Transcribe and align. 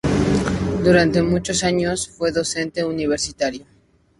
Durante 0.83 1.21
muchos 1.21 1.63
años 1.63 2.09
fue 2.09 2.31
docente 2.31 2.83
universitario. 2.83 3.65